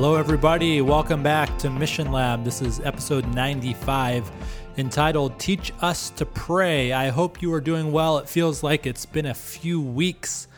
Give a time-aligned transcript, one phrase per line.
[0.00, 0.80] Hello, everybody.
[0.80, 2.42] Welcome back to Mission Lab.
[2.42, 4.30] This is episode 95
[4.78, 6.90] entitled Teach Us to Pray.
[6.90, 8.16] I hope you are doing well.
[8.16, 10.48] It feels like it's been a few weeks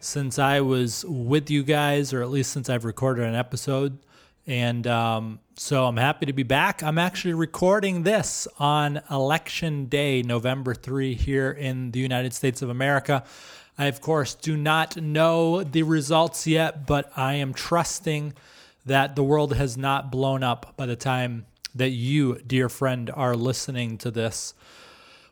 [0.00, 4.00] since I was with you guys, or at least since I've recorded an episode.
[4.48, 6.82] And um, so I'm happy to be back.
[6.82, 12.68] I'm actually recording this on Election Day, November 3, here in the United States of
[12.68, 13.22] America.
[13.78, 18.34] I, of course, do not know the results yet, but I am trusting
[18.88, 23.36] that the world has not blown up by the time that you, dear friend, are
[23.36, 24.54] listening to this.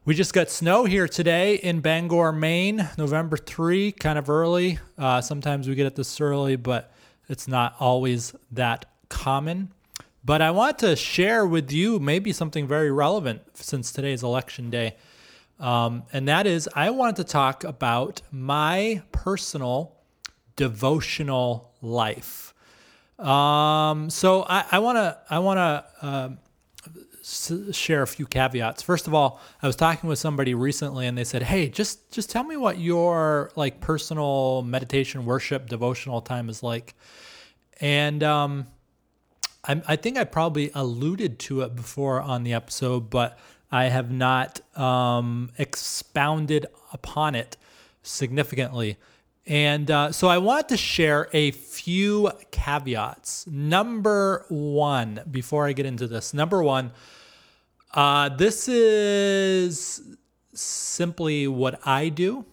[0.04, 4.78] We just got snow here today in Bangor, Maine, November 3, kind of early.
[4.96, 6.92] Uh, sometimes we get it this early, but
[7.28, 9.72] it's not always that common.
[10.24, 14.96] But I want to share with you maybe something very relevant since today's election day.
[15.58, 19.96] Um, and that is, I wanted to talk about my personal
[20.56, 22.52] devotional life.
[23.19, 26.39] Um, so I want to I want to um,
[27.20, 28.83] s- share a few caveats.
[28.83, 32.31] First of all, I was talking with somebody recently, and they said, "Hey, just just
[32.31, 36.94] tell me what your like personal meditation, worship, devotional time is like."
[37.81, 38.67] And um,
[39.64, 43.39] I, I think I probably alluded to it before on the episode, but
[43.70, 47.56] I have not um, expounded upon it
[48.03, 48.97] significantly.
[49.47, 53.47] And uh, so I want to share a few caveats.
[53.47, 56.91] Number one, before I get into this, number one,
[57.94, 60.16] uh, this is
[60.53, 62.44] simply what I do.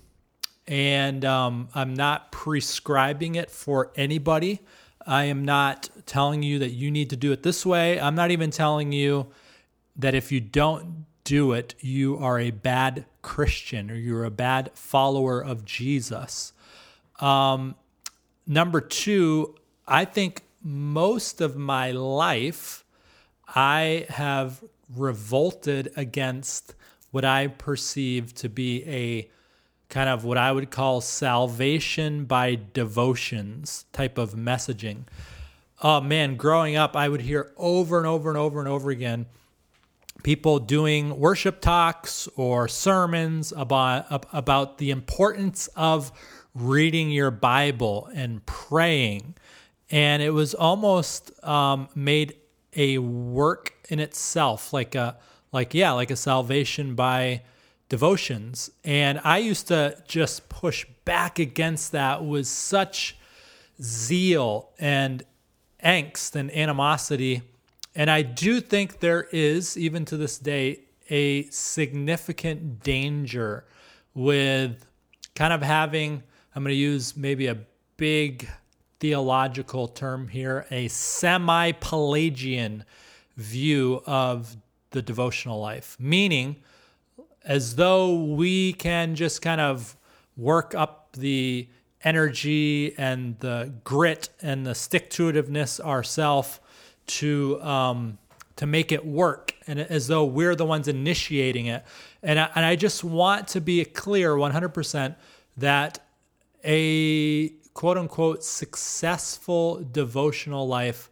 [0.68, 4.62] And um, I'm not prescribing it for anybody.
[5.06, 8.00] I am not telling you that you need to do it this way.
[8.00, 9.28] I'm not even telling you
[9.96, 14.72] that if you don't do it, you are a bad Christian or you're a bad
[14.76, 16.54] follower of Jesus.
[17.20, 17.76] Um,
[18.48, 19.56] number two,
[19.88, 22.84] I think most of my life,
[23.48, 24.64] I have
[24.96, 26.76] revolted against
[27.12, 29.30] what I perceive to be a
[29.90, 35.04] kind of what I would call salvation by devotions type of messaging.
[35.82, 39.28] Oh man, growing up, I would hear over and over and over and over again
[40.24, 46.12] people doing worship talks or sermons about about the importance of
[46.54, 49.36] reading your Bible and praying.
[49.90, 52.36] And it was almost um, made
[52.76, 55.18] a work in itself, like a
[55.52, 57.44] like yeah, like a salvation by
[57.90, 58.72] devotions.
[58.84, 63.18] And I used to just push back against that with such
[63.82, 65.24] zeal and
[65.84, 67.44] angst and animosity.
[67.94, 73.66] And I do think there is, even to this day, a significant danger
[74.16, 74.86] with
[75.36, 76.24] kind of having
[76.56, 77.58] I'm going to use maybe a
[77.98, 78.48] big
[79.00, 82.86] theological term here a semi Pelagian
[83.36, 84.56] view of
[84.92, 86.58] the devotional life, meaning
[87.44, 89.98] as though we can just kind of
[90.38, 91.68] work up the
[92.04, 96.60] energy and the grit and the stick to itiveness ourselves
[97.08, 98.18] to um,
[98.56, 101.84] to make it work and as though we're the ones initiating it.
[102.22, 105.16] And I, and I just want to be clear 100%
[105.58, 106.00] that
[106.64, 111.10] a quote unquote successful devotional life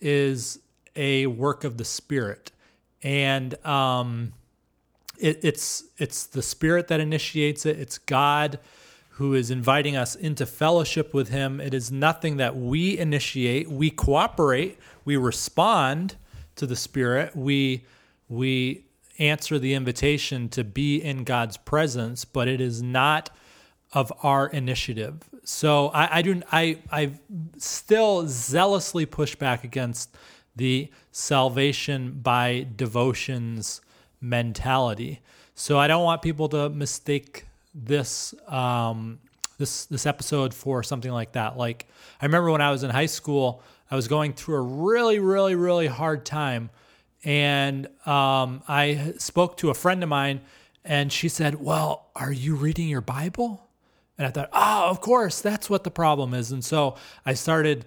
[0.00, 0.58] is
[0.96, 2.52] a work of the spirit.
[3.02, 4.32] And um,
[5.18, 7.78] it, it's it's the spirit that initiates it.
[7.78, 8.58] It's god
[9.10, 11.60] who is inviting us into fellowship with him.
[11.60, 13.70] It is nothing that we initiate.
[13.70, 14.78] We cooperate.
[15.04, 16.16] We respond
[16.56, 17.36] to the spirit.
[17.36, 17.84] We
[18.28, 18.84] we
[19.18, 23.28] answer the invitation to be in god's presence but it is not
[23.92, 25.28] of our initiative.
[25.44, 27.12] So I, I do I I
[27.58, 30.16] still zealously push back against
[30.56, 33.80] the salvation by devotions
[34.20, 35.20] mentality.
[35.54, 39.18] So I don't want people to mistake this um,
[39.58, 41.56] this this episode for something like that.
[41.56, 41.86] Like
[42.20, 45.54] I remember when I was in high school, I was going through a really really
[45.54, 46.70] really hard time,
[47.24, 50.40] and um, I spoke to a friend of mine,
[50.84, 53.69] and she said, "Well, are you reading your Bible?"
[54.20, 56.52] And I thought, oh, of course, that's what the problem is.
[56.52, 57.86] And so I started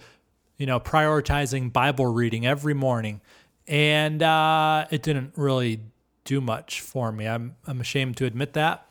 [0.57, 3.21] you know, prioritizing Bible reading every morning,
[3.67, 5.81] and uh, it didn't really
[6.25, 7.27] do much for me.
[7.27, 8.87] I'm I'm ashamed to admit that,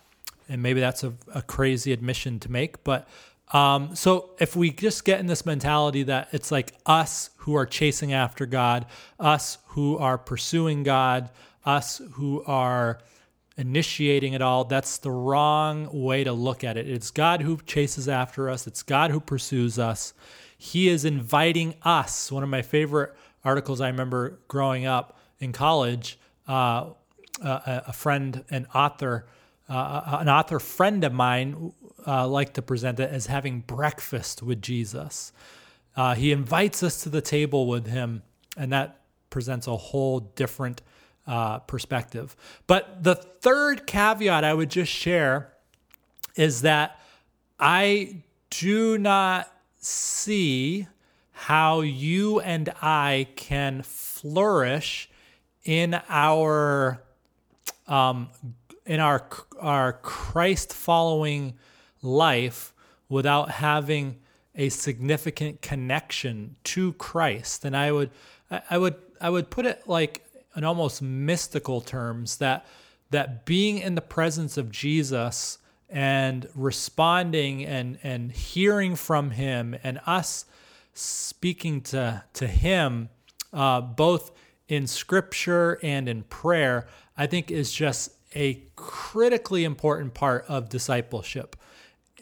[0.48, 3.08] and maybe that's a, a crazy admission to make, but.
[3.52, 7.66] Um, so if we just get in this mentality that it's like us who are
[7.66, 8.86] chasing after God,
[9.20, 11.28] us who are pursuing God,
[11.66, 13.00] us who are
[13.56, 16.88] initiating it all, that's the wrong way to look at it.
[16.88, 20.14] It's God who chases after us, it's God who pursues us.
[20.56, 22.30] He is inviting us.
[22.30, 23.14] One of my favorite
[23.44, 26.18] articles I remember growing up in college,
[26.48, 26.90] uh,
[27.42, 29.26] a, a, friend, an author,
[29.68, 31.72] uh, an author friend of mine
[32.06, 35.32] uh, like to present it as having breakfast with Jesus.
[35.96, 38.22] Uh, he invites us to the table with him,
[38.56, 39.00] and that
[39.30, 40.82] presents a whole different
[41.26, 42.36] uh, perspective.
[42.66, 45.52] But the third caveat I would just share
[46.36, 47.00] is that
[47.58, 50.86] I do not see
[51.30, 55.10] how you and I can flourish
[55.64, 57.02] in our
[57.86, 58.28] um,
[58.86, 59.26] in our
[59.60, 61.54] our Christ following
[62.02, 62.72] life
[63.08, 64.18] without having
[64.54, 67.64] a significant connection to Christ.
[67.64, 68.10] And I would
[68.70, 70.21] I would I would put it like
[70.56, 72.66] in almost mystical terms that
[73.10, 75.58] that being in the presence of Jesus
[75.88, 80.44] and responding and and hearing from him and us
[80.94, 83.08] speaking to to him
[83.52, 84.30] uh, both
[84.68, 91.56] in scripture and in prayer i think is just a critically important part of discipleship.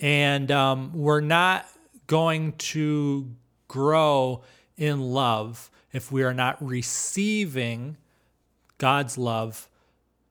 [0.00, 1.66] And um, we're not
[2.06, 3.30] going to
[3.68, 4.42] grow
[4.76, 7.96] in love if we are not receiving
[8.80, 9.68] God's love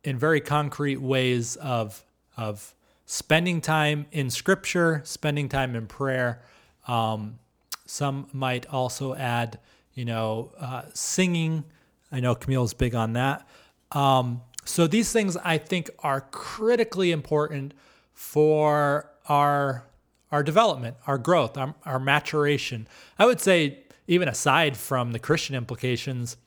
[0.04, 2.04] in very concrete ways of,
[2.36, 2.76] of
[3.06, 6.42] spending time in scripture, spending time in prayer.
[6.88, 7.40] Um,
[7.86, 9.60] some might also add,
[9.94, 11.64] you know, uh, singing.
[12.12, 13.48] I know Camille's big on that.
[13.92, 17.74] Um, so these things I think are critically important
[18.14, 19.86] for our
[20.32, 22.88] our development, our growth, our, our maturation.
[23.18, 26.38] I would say, even aside from the Christian implications,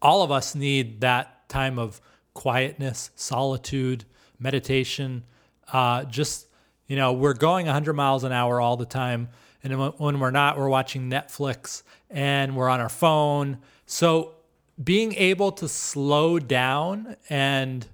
[0.00, 2.00] all of us need that time of
[2.34, 4.04] quietness, solitude,
[4.38, 5.24] meditation.
[5.72, 6.46] Uh, just,
[6.86, 9.28] you know, we're going 100 miles an hour all the time.
[9.62, 13.58] And when we're not, we're watching Netflix and we're on our phone.
[13.86, 14.34] So
[14.82, 17.86] being able to slow down and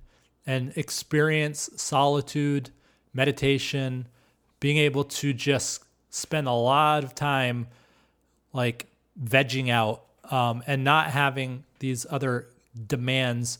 [0.44, 2.70] and experience solitude
[3.14, 4.08] meditation,
[4.58, 7.68] being able to just spend a lot of time
[8.52, 8.86] like
[9.22, 12.48] vegging out um, and not having these other
[12.86, 13.58] demands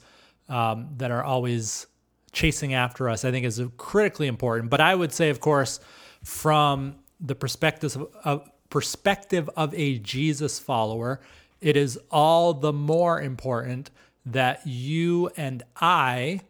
[0.48, 1.86] um, that are always
[2.32, 4.70] chasing after us, I think is critically important.
[4.70, 5.80] But I would say, of course,
[6.24, 11.20] from the perspective of, perspective of a Jesus follower,
[11.60, 13.90] it is all the more important
[14.24, 16.40] that you and I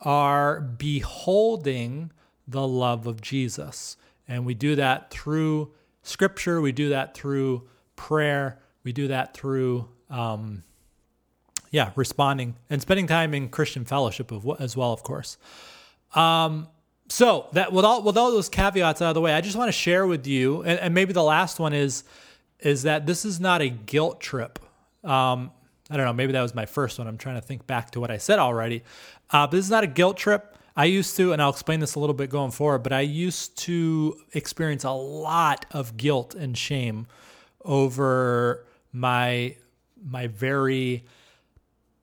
[0.00, 2.12] are beholding
[2.46, 3.96] the love of Jesus.
[4.28, 5.72] And we do that through
[6.02, 10.62] scripture, we do that through prayer, we do that through, um,
[11.70, 15.38] yeah, responding and spending time in Christian fellowship as well, of course.
[16.14, 16.68] Um,
[17.08, 19.68] so that with all with all those caveats out of the way, I just want
[19.68, 22.04] to share with you, and, and maybe the last one is
[22.60, 24.58] is that this is not a guilt trip.
[25.02, 25.50] Um,
[25.88, 27.08] I don't know, maybe that was my first one.
[27.08, 28.84] I'm trying to think back to what I said already.
[29.30, 30.56] Uh, but this is not a guilt trip.
[30.76, 33.58] I used to, and I'll explain this a little bit going forward, but I used
[33.58, 37.06] to experience a lot of guilt and shame
[37.64, 39.56] over my
[40.02, 41.04] my very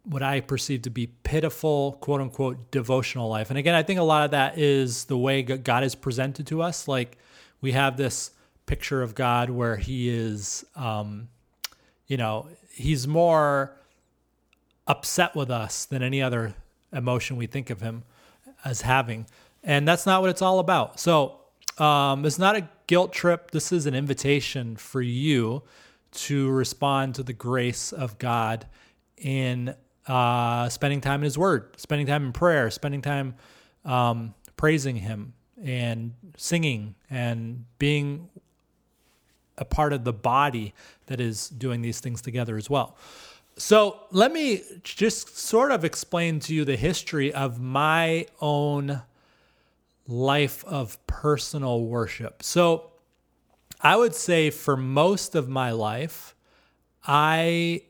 [0.09, 3.49] what I perceive to be pitiful, quote unquote, devotional life.
[3.49, 6.61] And again, I think a lot of that is the way God is presented to
[6.61, 6.87] us.
[6.87, 7.17] Like
[7.59, 8.31] we have this
[8.65, 11.27] picture of God where He is, um,
[12.07, 13.75] you know, He's more
[14.87, 16.55] upset with us than any other
[16.93, 18.03] emotion we think of Him
[18.63, 19.25] as having.
[19.61, 21.01] And that's not what it's all about.
[21.01, 21.41] So
[21.77, 23.51] um, it's not a guilt trip.
[23.51, 25.63] This is an invitation for you
[26.11, 28.65] to respond to the grace of God
[29.17, 29.75] in
[30.07, 33.35] uh, spending time in His Word, spending time in prayer, spending time
[33.85, 38.29] um, praising Him and singing and being
[39.57, 40.73] a part of the body
[41.07, 42.95] that is doing these things together as well.
[43.57, 49.01] So let me just sort of explain to you the history of my own
[50.07, 52.43] life of personal worship.
[52.43, 52.91] So
[53.81, 56.35] I would say for most of my life,
[57.03, 57.81] I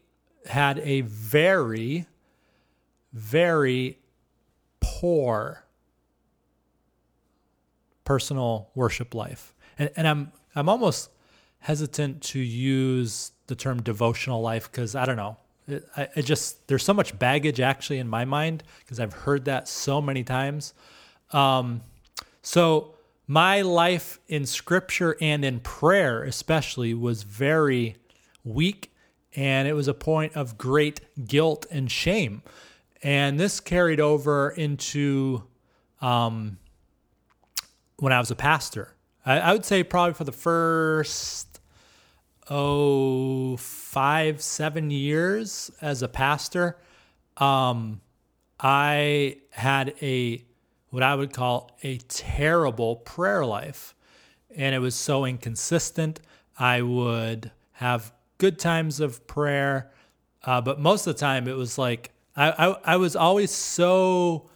[0.47, 2.07] had a very,
[3.13, 3.99] very
[4.79, 5.63] poor
[8.03, 9.53] personal worship life.
[9.77, 11.09] And, and I'm I'm almost
[11.59, 15.37] hesitant to use the term devotional life because I don't know.
[15.67, 19.45] It, I, it just there's so much baggage actually in my mind because I've heard
[19.45, 20.73] that so many times.
[21.31, 21.81] Um,
[22.41, 22.95] so
[23.27, 27.97] my life in scripture and in prayer especially was very
[28.45, 28.93] weak
[29.37, 32.41] and it was a point of great guilt and shame
[33.01, 35.43] and this carried over into
[36.01, 36.57] um,
[37.97, 38.93] when i was a pastor
[39.25, 41.61] I, I would say probably for the first
[42.49, 46.77] oh five seven years as a pastor
[47.37, 48.01] um,
[48.59, 50.43] i had a
[50.89, 53.95] what I would call a terrible prayer life.
[54.55, 56.19] And it was so inconsistent.
[56.57, 59.91] I would have good times of prayer,
[60.43, 64.49] uh, but most of the time it was like I, I, I was always so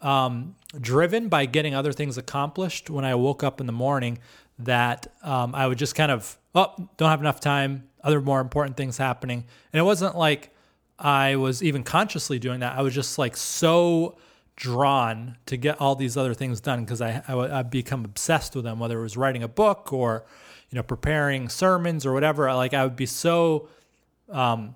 [0.00, 4.18] um, driven by getting other things accomplished when I woke up in the morning
[4.60, 8.76] that um, I would just kind of, oh, don't have enough time, other more important
[8.76, 9.44] things happening.
[9.72, 10.54] And it wasn't like
[10.98, 12.78] I was even consciously doing that.
[12.78, 14.16] I was just like so
[14.56, 18.64] drawn to get all these other things done because I, I I've become obsessed with
[18.64, 20.24] them, whether it was writing a book or
[20.70, 22.52] you know preparing sermons or whatever.
[22.54, 23.68] Like I would be so
[24.30, 24.74] um,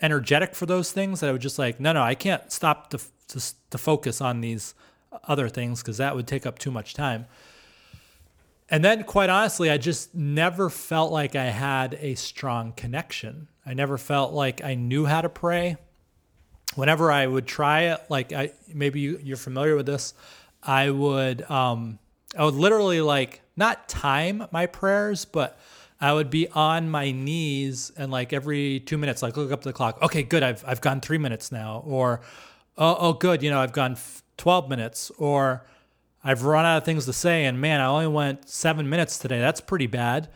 [0.00, 2.98] energetic for those things that I would just like, no, no, I can't stop to
[3.28, 4.74] to, to focus on these
[5.24, 7.26] other things because that would take up too much time.
[8.68, 13.46] And then, quite honestly, I just never felt like I had a strong connection.
[13.64, 15.76] I never felt like I knew how to pray
[16.76, 20.14] whenever I would try it, like I maybe you, you're familiar with this,
[20.62, 21.98] I would um
[22.36, 25.58] I would literally like not time my prayers, but
[26.00, 29.72] I would be on my knees and like every two minutes, like look up the
[29.72, 30.02] clock.
[30.02, 30.42] Okay, good.
[30.42, 32.20] I've I've gone three minutes now, or
[32.76, 33.42] oh, oh good.
[33.42, 33.96] You know, I've gone
[34.36, 35.66] twelve minutes, or
[36.22, 39.38] I've run out of things to say, and man, I only went seven minutes today.
[39.38, 40.28] That's pretty bad.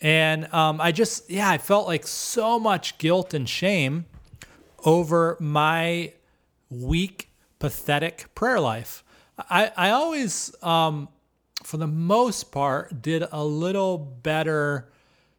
[0.00, 4.06] And um, I just, yeah, I felt like so much guilt and shame
[4.84, 6.12] over my
[6.70, 7.28] weak,
[7.60, 9.04] pathetic prayer life.
[9.38, 11.08] I, I always, um,
[11.62, 14.88] for the most part, did a little better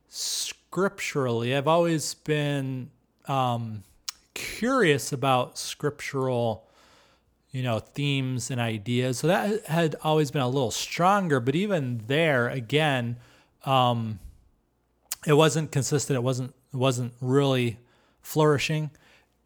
[0.10, 1.56] scripturally.
[1.56, 2.89] I've always been
[3.27, 3.84] um,
[4.34, 6.68] curious about scriptural,
[7.51, 9.20] you know, themes and ideas.
[9.20, 11.39] So that had always been a little stronger.
[11.39, 13.18] But even there, again,
[13.65, 14.20] um,
[15.25, 16.15] it wasn't consistent.
[16.15, 16.53] It wasn't.
[16.74, 17.77] It wasn't really
[18.22, 18.89] flourishing.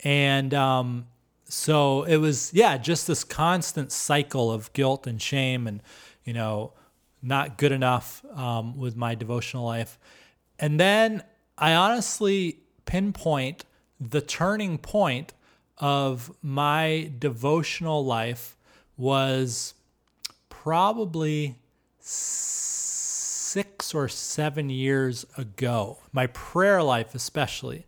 [0.04, 1.08] And um,
[1.46, 5.82] so it was, yeah, just this constant cycle of guilt and shame and,
[6.28, 6.74] you know,
[7.22, 9.98] not good enough um, with my devotional life.
[10.60, 11.24] And then
[11.58, 13.66] I honestly pinpoint
[14.00, 15.34] the turning point
[15.80, 18.56] of my devotional life
[18.98, 19.74] was
[20.50, 21.56] probably
[22.00, 27.88] six or seven years ago, my prayer life especially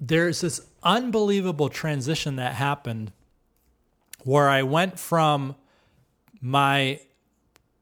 [0.00, 3.12] there's this unbelievable transition that happened
[4.24, 5.56] where I went from
[6.40, 7.00] my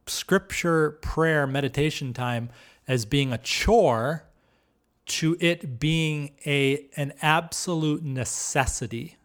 [0.07, 2.49] scripture prayer meditation time
[2.87, 4.25] as being a chore
[5.07, 9.17] to it being a an absolute necessity.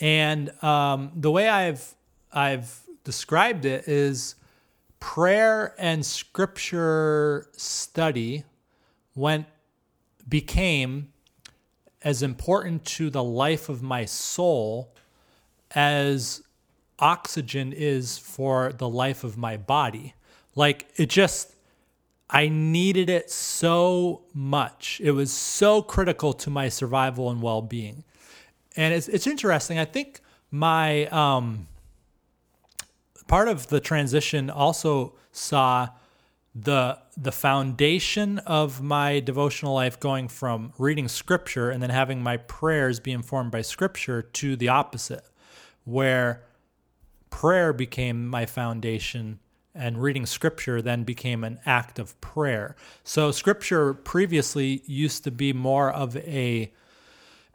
[0.00, 1.94] And um, the way I've
[2.32, 4.36] I've described it is
[4.98, 8.44] prayer and scripture study
[9.14, 9.46] went
[10.28, 11.12] became
[12.02, 14.94] as important to the life of my soul
[15.72, 16.42] as
[17.00, 20.14] oxygen is for the life of my body.
[20.54, 21.54] Like it just,
[22.28, 25.00] I needed it so much.
[25.02, 28.04] It was so critical to my survival and well being.
[28.76, 29.78] And it's, it's interesting.
[29.78, 31.66] I think my, um,
[33.26, 35.88] part of the transition also saw
[36.54, 42.36] the the foundation of my devotional life going from reading scripture and then having my
[42.36, 45.24] prayers be informed by scripture to the opposite
[45.84, 46.42] where
[47.30, 49.38] prayer became my foundation
[49.74, 52.76] and reading scripture then became an act of prayer.
[53.04, 56.72] So scripture previously used to be more of a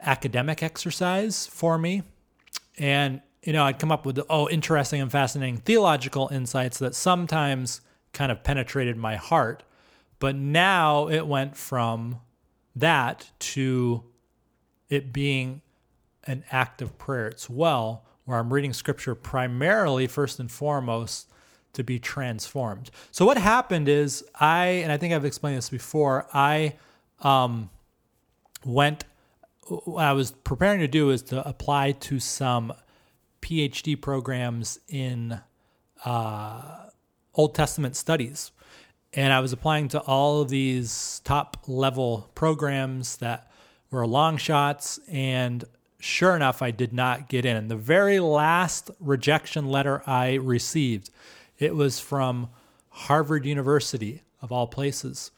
[0.00, 2.02] academic exercise for me.
[2.78, 7.80] And you know i'd come up with oh interesting and fascinating theological insights that sometimes
[8.12, 9.62] kind of penetrated my heart.
[10.18, 12.20] But now it went from
[12.74, 14.04] that to
[14.88, 15.60] it being
[16.24, 17.30] an act of prayer.
[17.34, 21.30] As well, where I'm reading scripture primarily, first and foremost,
[21.72, 22.90] to be transformed.
[23.10, 26.74] So what happened is I, and I think I've explained this before, I
[27.20, 27.70] um,
[28.64, 29.04] went,
[29.84, 32.72] what I was preparing to do is to apply to some
[33.42, 35.40] PhD programs in
[36.04, 36.88] uh,
[37.34, 38.52] Old Testament studies.
[39.16, 43.50] and I was applying to all of these top level programs that
[43.90, 45.00] were long shots.
[45.08, 45.64] And
[45.98, 47.56] sure enough, I did not get in.
[47.56, 51.10] And the very last rejection letter I received,
[51.58, 52.48] it was from
[52.90, 55.30] Harvard University, of all places.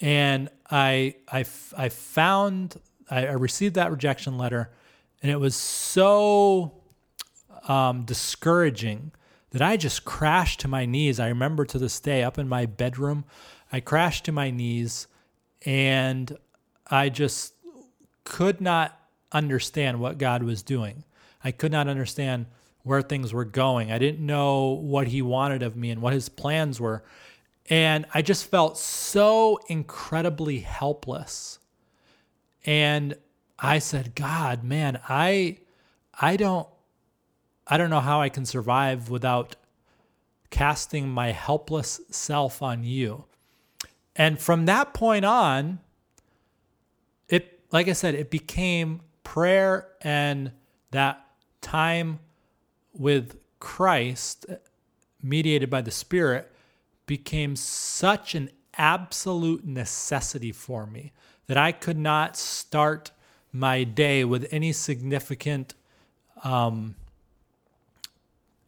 [0.00, 1.44] And I, I,
[1.76, 2.80] I found,
[3.10, 4.70] I, I received that rejection letter,
[5.22, 6.74] and it was so
[7.68, 9.12] um, discouraging
[9.50, 11.20] that I just crashed to my knees.
[11.20, 13.24] I remember to this day up in my bedroom,
[13.70, 15.06] I crashed to my knees
[15.64, 16.36] and
[16.90, 17.54] I just
[18.24, 18.98] could not
[19.32, 21.04] understand what God was doing.
[21.42, 22.46] I could not understand
[22.82, 23.92] where things were going.
[23.92, 27.02] I didn't know what He wanted of me and what His plans were.
[27.70, 31.58] And I just felt so incredibly helpless.
[32.64, 33.16] And
[33.58, 35.58] I said, God, man, I
[36.20, 36.68] I don't
[37.66, 39.56] I don't know how I can survive without
[40.50, 43.24] casting my helpless self on you.
[44.14, 45.80] And from that point on,
[47.28, 50.52] it, like I said, it became prayer and
[50.90, 51.24] that
[51.60, 52.20] time
[52.92, 54.46] with Christ,
[55.22, 56.50] mediated by the Spirit,
[57.06, 61.12] became such an absolute necessity for me
[61.46, 63.10] that I could not start
[63.52, 65.74] my day with any significant
[66.42, 66.94] um,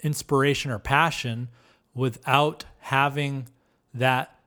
[0.02, 1.48] inspiration or passion
[1.94, 3.48] without having
[3.94, 4.38] that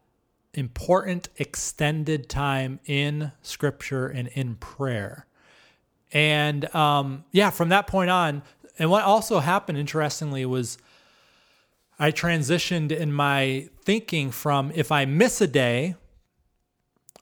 [0.54, 5.26] important extended time in scripture and in prayer.
[6.12, 8.44] And um, yeah, from that point on,
[8.80, 10.78] and what also happened interestingly was
[12.00, 15.96] I transitioned in my thinking from if I miss a day,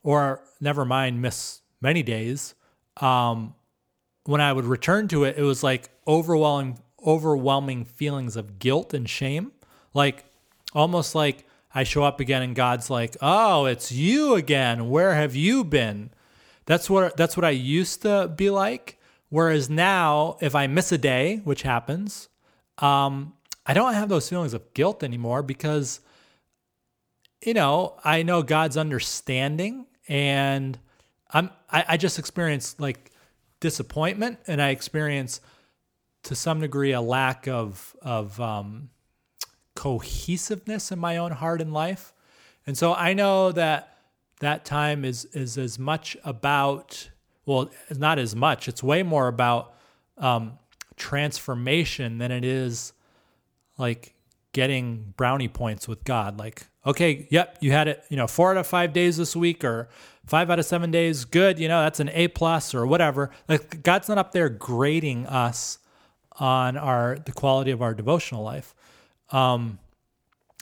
[0.03, 2.55] or never mind, miss many days,
[2.97, 3.55] um,
[4.25, 9.09] when I would return to it, it was like overwhelming, overwhelming feelings of guilt and
[9.09, 9.51] shame.
[9.93, 10.25] Like
[10.73, 14.89] almost like I show up again and God's like, "Oh, it's you again.
[14.89, 16.09] Where have you been?"
[16.65, 18.99] That's what that's what I used to be like.
[19.29, 22.29] Whereas now, if I miss a day, which happens,
[22.77, 23.33] um,
[23.65, 25.99] I don't have those feelings of guilt anymore because,
[27.43, 30.77] you know, I know God's understanding, and
[31.31, 33.11] I'm I, I just experience like
[33.59, 35.41] disappointment, and I experience
[36.23, 38.89] to some degree a lack of of um,
[39.75, 42.13] cohesiveness in my own heart and life.
[42.67, 43.94] And so I know that
[44.45, 47.09] that time is is as much about
[47.45, 48.67] well, not as much.
[48.67, 49.75] It's way more about
[50.17, 50.57] um,
[50.95, 52.93] transformation than it is
[53.77, 54.13] like
[54.53, 56.39] getting brownie points with God.
[56.39, 58.03] Like, okay, yep, you had it.
[58.09, 59.89] You know, four out of five days this week, or
[60.25, 61.59] five out of seven days, good.
[61.59, 63.31] You know, that's an A plus or whatever.
[63.47, 65.79] Like, God's not up there grading us
[66.39, 68.73] on our the quality of our devotional life.
[69.31, 69.79] Um,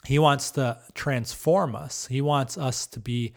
[0.04, 2.06] he wants to transform us.
[2.08, 3.32] He wants us to be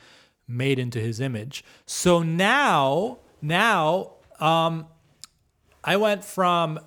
[0.48, 1.64] made into his image.
[1.86, 4.88] So now, now, um,
[5.84, 6.80] I went from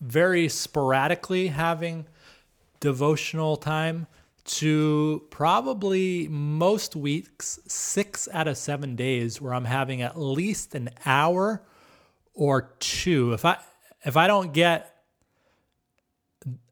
[0.00, 2.06] very sporadically having
[2.80, 4.06] devotional time
[4.44, 10.90] to probably most weeks, six out of seven days, where I'm having at least an
[11.04, 11.62] hour
[12.34, 13.32] or two.
[13.32, 13.58] If I
[14.04, 14.94] if I don't get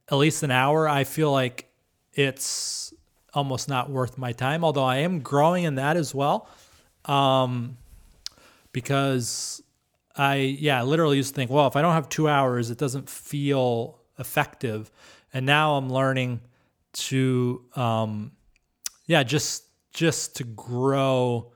[0.09, 1.69] at least an hour, I feel like
[2.15, 2.95] it's
[3.37, 4.65] almost not worth my time.
[4.65, 6.49] Although I am growing in that as well,
[7.05, 7.77] um,
[8.73, 9.63] because
[10.17, 13.09] I yeah literally used to think, well, if I don't have two hours, it doesn't
[13.09, 14.91] feel effective,
[15.33, 16.41] and now I'm learning
[16.95, 18.33] to um,
[19.07, 21.53] yeah just just to grow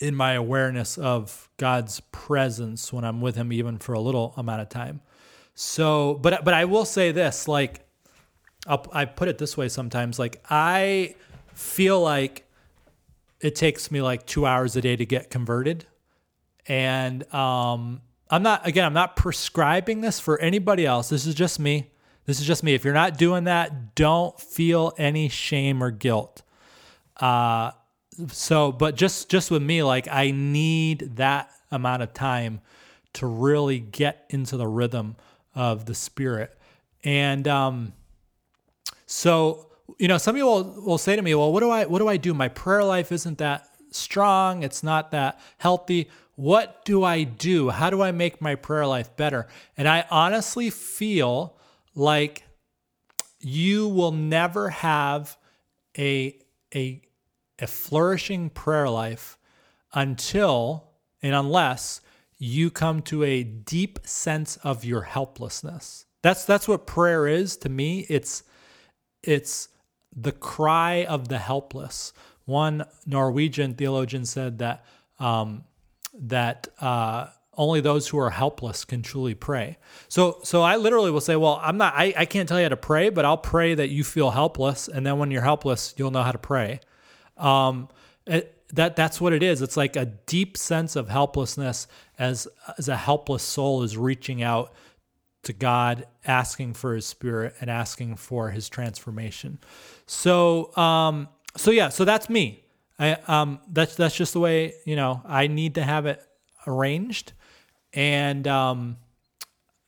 [0.00, 4.60] in my awareness of God's presence when I'm with Him, even for a little amount
[4.60, 5.00] of time.
[5.54, 7.87] So, but but I will say this, like
[8.68, 11.14] I'll, I put it this way sometimes, like I
[11.54, 12.44] feel like
[13.40, 15.86] it takes me like two hours a day to get converted,
[16.66, 21.08] and um, I'm not again, I'm not prescribing this for anybody else.
[21.08, 21.90] This is just me.
[22.26, 22.74] This is just me.
[22.74, 26.42] If you're not doing that, don't feel any shame or guilt.
[27.16, 27.70] Uh,
[28.30, 32.60] so, but just just with me, like I need that amount of time
[33.14, 35.16] to really get into the rhythm
[35.54, 36.56] of the Spirit.
[37.04, 37.92] And um,
[39.10, 41.98] so, you know, some people will, will say to me, "Well, what do I what
[41.98, 42.34] do I do?
[42.34, 44.62] My prayer life isn't that strong.
[44.62, 46.10] It's not that healthy.
[46.36, 47.70] What do I do?
[47.70, 51.56] How do I make my prayer life better?" And I honestly feel
[51.94, 52.44] like
[53.40, 55.38] you will never have
[55.96, 56.38] a
[56.74, 57.00] a
[57.58, 59.38] a flourishing prayer life
[59.94, 60.90] until
[61.22, 62.02] and unless
[62.36, 66.04] you come to a deep sense of your helplessness.
[66.20, 68.00] That's that's what prayer is to me.
[68.10, 68.42] It's
[69.22, 69.68] it's
[70.14, 72.12] the cry of the helpless.
[72.44, 74.84] One Norwegian theologian said that
[75.18, 75.64] um,
[76.14, 77.26] that uh,
[77.56, 79.78] only those who are helpless can truly pray.
[80.08, 82.70] So so I literally will say, well, I'm not I, I can't tell you how
[82.70, 86.10] to pray, but I'll pray that you feel helpless, and then when you're helpless, you'll
[86.10, 86.80] know how to pray.
[87.36, 87.88] Um,
[88.26, 89.62] it, that that's what it is.
[89.62, 91.86] It's like a deep sense of helplessness
[92.18, 94.72] as as a helpless soul is reaching out
[95.48, 99.58] to God, asking for His Spirit and asking for His transformation.
[100.06, 102.64] So, um, so yeah, so that's me.
[102.98, 106.22] I um, that's that's just the way you know I need to have it
[106.66, 107.32] arranged,
[107.92, 108.98] and um,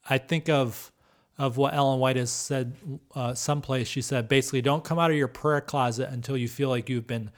[0.09, 0.91] I think of
[1.39, 2.77] of what Ellen White has said
[3.15, 3.89] uh, someplace.
[3.89, 7.07] She said basically, don't come out of your prayer closet until you feel like you've
[7.07, 7.31] been,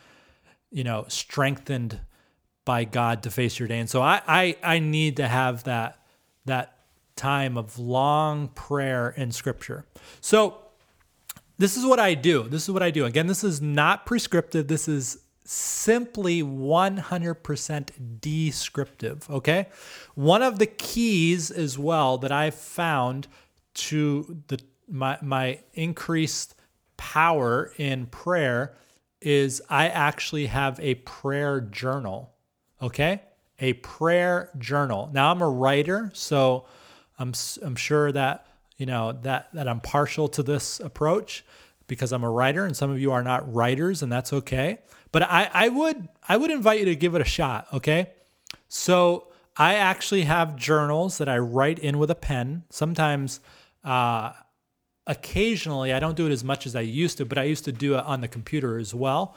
[0.71, 2.01] you know, strengthened
[2.65, 3.79] by God to face your day.
[3.79, 5.99] And so I I, I need to have that
[6.45, 6.82] that
[7.17, 9.85] time of long prayer in Scripture.
[10.21, 10.59] So
[11.59, 12.45] this is what I do.
[12.45, 13.05] This is what I do.
[13.05, 14.69] Again, this is not prescriptive.
[14.69, 19.29] This is simply 100% descriptive.
[19.31, 19.69] Okay.
[20.15, 23.29] One of the keys as well that I've found
[23.75, 26.55] to the my my increased
[26.97, 28.75] power in prayer
[29.21, 32.35] is I actually have a prayer journal.
[32.81, 33.23] Okay?
[33.61, 35.11] A prayer journal.
[35.13, 36.67] Now I'm a writer, so
[37.23, 37.33] I'm
[37.63, 41.45] I'm sure that, you know, that that I'm partial to this approach
[41.87, 44.79] because I'm a writer and some of you are not writers and that's okay.
[45.13, 48.11] But I I would I would invite you to give it a shot, okay?
[48.69, 52.65] So I actually have journals that I write in with a pen.
[52.71, 53.41] Sometimes
[53.85, 54.33] uh,
[55.07, 57.73] occasionally, I don't do it as much as I used to, but I used to
[57.73, 59.37] do it on the computer as well.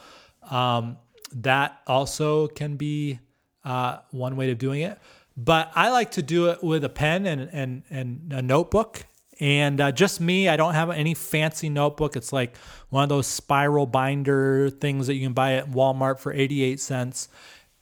[0.49, 0.97] Um,
[1.33, 3.19] that also can be
[3.65, 4.97] uh, one way of doing it.
[5.37, 9.05] But I like to do it with a pen and and and a notebook.
[9.39, 12.15] And uh, just me, I don't have any fancy notebook.
[12.15, 12.55] It's like
[12.89, 17.27] one of those spiral binder things that you can buy at Walmart for 88 cents.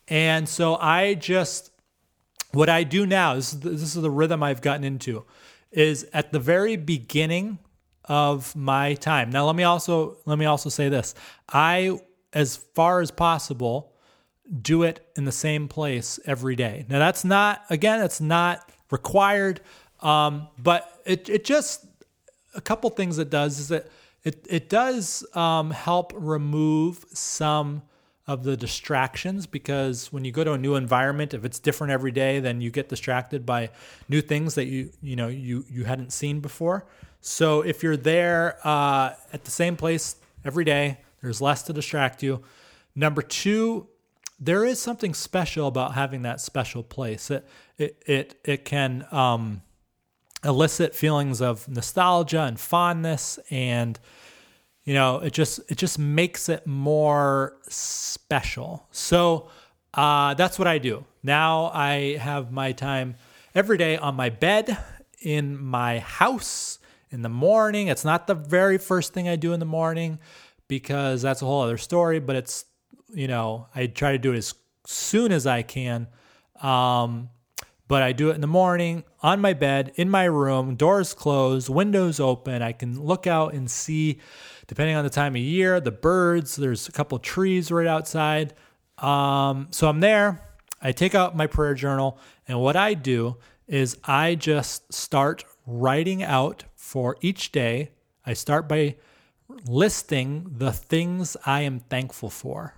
[0.08, 1.72] And so I just,
[2.54, 5.26] what I do now, this is, the, this is the rhythm I've gotten into
[5.72, 7.60] is at the very beginning
[8.06, 9.30] of my time.
[9.30, 11.16] Now let me also let me also say this.
[11.50, 12.00] I
[12.34, 13.93] as far as possible
[14.62, 16.86] do it in the same place every day.
[16.90, 19.62] Now that's not again it's not required
[20.02, 21.86] um, but it it just
[22.56, 23.88] a couple things it does is that
[24.24, 27.84] it it does um, help remove some
[28.26, 32.12] of the distractions because when you go to a new environment if it's different every
[32.12, 33.70] day then you get distracted by
[34.08, 36.86] new things that you you know you you hadn't seen before
[37.20, 42.24] so if you're there uh, at the same place every day there's less to distract
[42.24, 42.42] you
[42.96, 43.88] number two
[44.40, 47.32] there is something special about having that special place.
[47.32, 49.62] It it it, it can um,
[50.44, 54.00] elicit feelings of nostalgia and fondness and
[54.84, 58.88] you know it just it just makes it more special.
[58.92, 59.50] So
[59.94, 61.06] uh, that's what i do.
[61.22, 63.16] Now i have my time
[63.56, 64.78] every day on my bed
[65.22, 66.80] in my house
[67.12, 67.88] in the morning.
[67.88, 70.20] It's not the very first thing i do in the morning
[70.68, 72.66] because that's a whole other story but it's
[73.14, 74.54] you know i try to do it as
[74.86, 76.08] soon as i can
[76.62, 77.30] um,
[77.88, 81.70] but I do it in the morning on my bed, in my room, doors closed,
[81.70, 82.62] windows open.
[82.62, 84.20] I can look out and see
[84.68, 86.56] depending on the time of year, the birds.
[86.56, 88.54] There's a couple trees right outside.
[88.98, 90.42] Um, so I'm there.
[90.82, 96.24] I take out my prayer journal, and what I do is I just start writing
[96.24, 97.92] out for each day.
[98.26, 98.96] I start by
[99.66, 102.76] listing the things I am thankful for.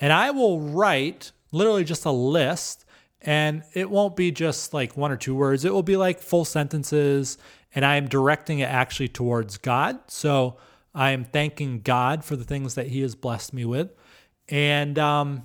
[0.00, 2.84] And I will write literally just a list,
[3.22, 6.44] and it won't be just like one or two words, it will be like full
[6.44, 7.38] sentences.
[7.74, 9.98] And I am directing it actually towards God.
[10.06, 10.56] So
[10.94, 13.90] I am thanking God for the things that He has blessed me with.
[14.48, 15.42] And, um,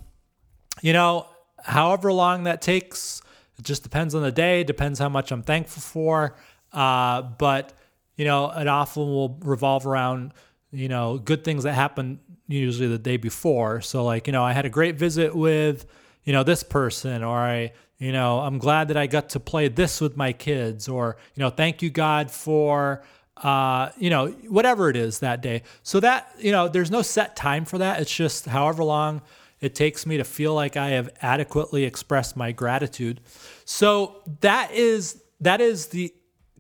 [0.82, 1.28] you know,
[1.62, 3.22] however long that takes,
[3.58, 6.36] it just depends on the day, depends how much I'm thankful for.
[6.72, 7.74] Uh, but,
[8.16, 10.34] you know, it often will revolve around,
[10.72, 12.20] you know, good things that happen
[12.52, 13.82] usually the day before.
[13.82, 15.86] So, like, you know, I had a great visit with,
[16.24, 19.68] you know, this person, or I, you know, I'm glad that I got to play
[19.68, 23.04] this with my kids, or, you know, thank you, God, for,
[23.38, 25.64] uh, you know, whatever it is that day.
[25.84, 28.02] So that, you know, there's no set time for that.
[28.02, 29.22] It's just however long
[29.62, 33.22] it takes me to feel like I have adequately expressed my gratitude.
[33.64, 36.14] So that is that is the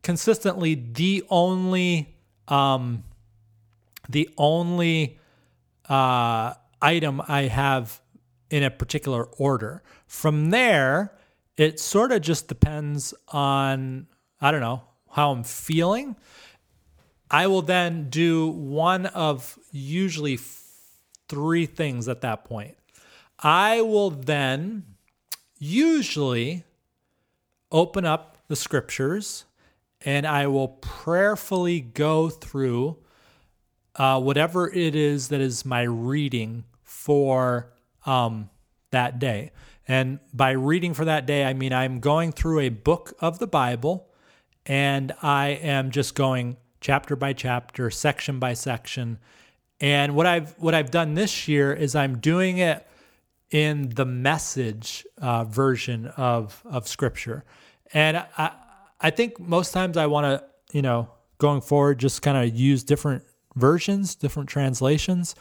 [0.03, 2.15] consistently the only
[2.47, 3.03] um
[4.07, 5.19] the only
[5.91, 8.01] uh item I have
[8.49, 9.83] in a particular order.
[10.07, 11.13] From there,
[11.57, 14.07] it sort of just depends on
[14.39, 16.15] I don't know, how I'm feeling
[17.31, 20.37] I will then do one of usually
[21.29, 22.75] three things at that point.
[23.39, 24.83] I will then
[25.57, 26.65] usually
[27.71, 29.45] open up the scriptures
[30.01, 32.97] and I will prayerfully go through
[33.95, 37.71] uh, whatever it is that is my reading for
[38.05, 38.49] um,
[38.91, 39.51] that day.
[39.87, 43.47] And by reading for that day, I mean I'm going through a book of the
[43.47, 44.07] Bible
[44.65, 49.19] and I am just going chapter by chapter, section by section.
[49.79, 52.85] And what I've what I've done this year is I'm doing it
[53.49, 57.43] in the message uh, version of of Scripture,
[57.93, 58.51] and I
[58.99, 62.83] I think most times I want to you know going forward just kind of use
[62.83, 63.23] different
[63.55, 65.35] versions, different translations.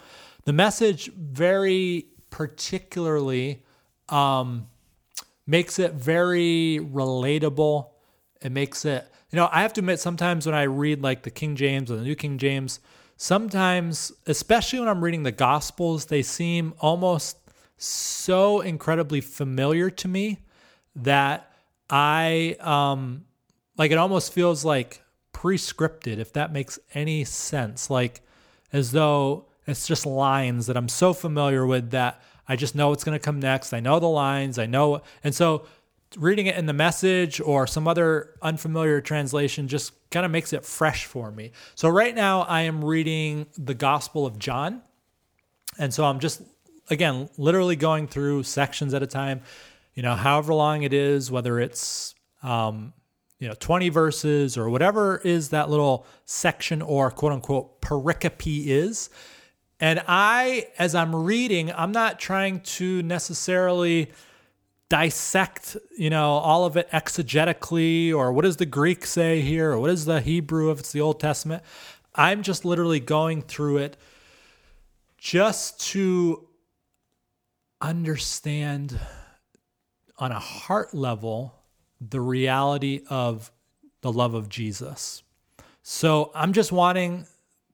[0.44, 3.64] The message very particularly
[4.08, 4.68] um,
[5.46, 7.88] makes it very relatable.
[8.40, 11.30] It makes it you know, I have to admit, sometimes when I read like the
[11.30, 12.80] King James or the New King James,
[13.16, 17.38] sometimes, especially when I'm reading the Gospels, they seem almost
[17.76, 20.38] so incredibly familiar to me
[20.96, 21.52] that
[21.88, 23.24] I, um,
[23.78, 25.00] like, it almost feels like
[25.40, 27.88] pre-scripted, if that makes any sense.
[27.88, 28.20] Like,
[28.74, 33.04] as though it's just lines that I'm so familiar with that I just know what's
[33.04, 33.72] going to come next.
[33.72, 34.58] I know the lines.
[34.58, 35.64] I know, and so
[36.18, 40.62] reading it in the message or some other unfamiliar translation just kind of makes it
[40.62, 41.52] fresh for me.
[41.74, 44.82] So right now I am reading the Gospel of John.
[45.78, 46.42] And so I'm just
[46.90, 49.40] again literally going through sections at a time,
[49.94, 52.92] you know, however long it is, whether it's um,
[53.40, 59.10] you know 20 verses or whatever is that little section or quote unquote pericope is.
[59.80, 64.12] And I as I'm reading, I'm not trying to necessarily
[64.90, 69.80] dissect, you know, all of it exegetically, or what does the Greek say here, or
[69.80, 71.62] what is the Hebrew if it's the Old Testament.
[72.14, 73.96] I'm just literally going through it
[75.16, 76.46] just to
[77.80, 78.98] understand
[80.18, 81.59] on a heart level
[82.00, 83.50] the reality of
[84.00, 85.22] the love of Jesus.
[85.82, 87.26] So I'm just wanting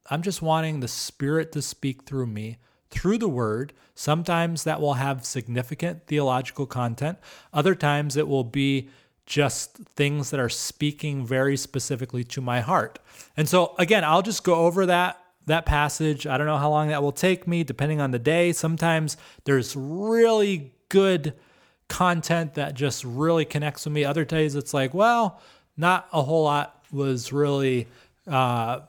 [0.08, 2.58] I'm just wanting the spirit to speak through me
[2.90, 3.72] through the word.
[3.94, 7.18] Sometimes that will have significant theological content,
[7.52, 8.88] other times it will be
[9.24, 13.00] just things that are speaking very specifically to my heart.
[13.36, 16.26] And so again, I'll just go over that that passage.
[16.26, 18.52] I don't know how long that will take me depending on the day.
[18.52, 21.34] Sometimes there's really good
[21.88, 24.04] content that just really connects with me.
[24.04, 25.40] Other days it's like, well,
[25.76, 27.86] not a whole lot was really
[28.26, 28.80] uh,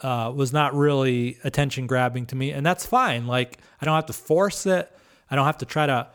[0.00, 3.26] uh, was not really attention grabbing to me, and that's fine.
[3.26, 4.90] Like I don't have to force it.
[5.30, 6.08] I don't have to try to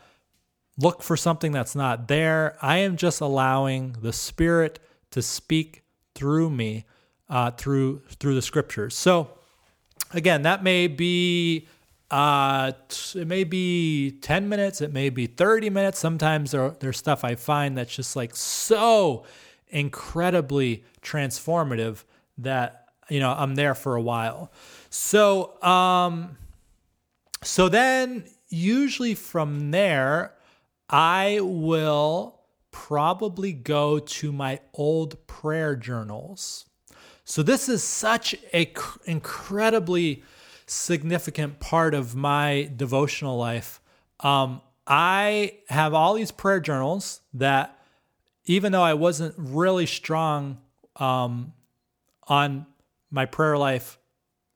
[0.78, 2.56] look for something that's not there.
[2.60, 4.78] I am just allowing the Spirit
[5.12, 6.84] to speak through me
[7.28, 8.94] uh, through through the Scriptures.
[8.94, 9.30] So
[10.12, 11.68] again, that may be
[12.10, 12.72] uh,
[13.14, 15.98] it may be 10 minutes, it may be 30 minutes.
[15.98, 19.24] Sometimes there, there's stuff I find that's just like so
[19.68, 22.04] incredibly transformative
[22.38, 24.50] that you know, I'm there for a while.
[24.90, 26.36] So, um,
[27.42, 30.34] so then usually from there,
[30.88, 32.40] I will
[32.70, 36.66] probably go to my old prayer journals.
[37.24, 40.22] So this is such a cr- incredibly
[40.66, 43.80] significant part of my devotional life.
[44.20, 47.78] Um, I have all these prayer journals that,
[48.44, 50.58] even though I wasn't really strong
[50.96, 51.52] um,
[52.28, 52.66] on
[53.10, 53.98] my prayer life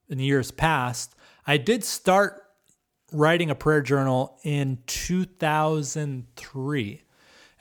[0.08, 1.14] in years past,
[1.46, 2.44] I did start
[3.12, 7.02] writing a prayer journal in 2003.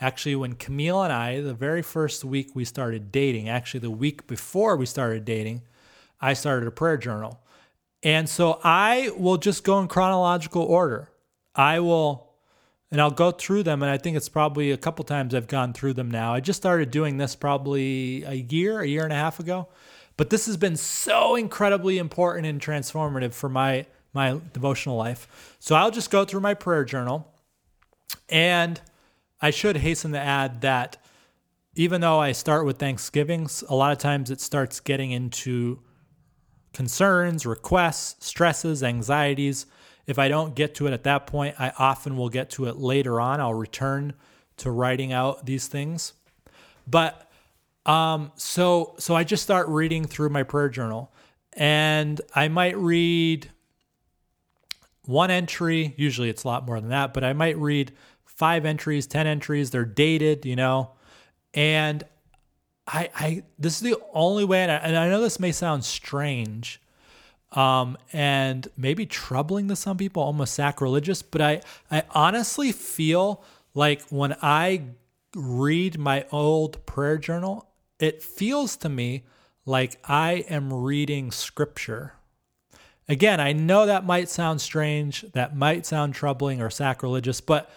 [0.01, 4.27] Actually, when Camille and I, the very first week we started dating, actually, the week
[4.27, 5.63] before we started dating,
[6.21, 7.41] I started a prayer journal.
[8.03, 11.09] And so I will just go in chronological order.
[11.53, 12.31] I will,
[12.91, 13.83] and I'll go through them.
[13.83, 16.33] And I think it's probably a couple times I've gone through them now.
[16.33, 19.67] I just started doing this probably a year, a year and a half ago.
[20.15, 25.55] But this has been so incredibly important and transformative for my my devotional life.
[25.59, 27.31] So I'll just go through my prayer journal
[28.27, 28.81] and
[29.41, 30.97] I should hasten to add that
[31.75, 35.79] even though I start with Thanksgivings, a lot of times it starts getting into
[36.79, 39.65] concerns, requests, stresses, anxieties.
[40.07, 42.77] If I don't get to it at that point, I often will get to it
[42.77, 43.41] later on.
[43.41, 44.13] I'll return
[44.59, 46.13] to writing out these things.
[46.87, 47.29] But
[47.85, 51.11] um, so so I just start reading through my prayer journal,
[51.51, 53.51] and I might read
[55.03, 55.93] one entry.
[55.97, 57.91] Usually it's a lot more than that, but I might read
[58.23, 59.71] five entries, ten entries.
[59.71, 60.91] They're dated, you know,
[61.53, 62.05] and
[62.91, 65.85] I, I this is the only way, and I, and I know this may sound
[65.85, 66.81] strange,
[67.51, 74.01] um, and maybe troubling to some people, almost sacrilegious, but I, I honestly feel like
[74.09, 74.83] when I
[75.35, 77.67] read my old prayer journal,
[77.99, 79.23] it feels to me
[79.65, 82.13] like I am reading scripture.
[83.07, 87.69] Again, I know that might sound strange, that might sound troubling or sacrilegious, but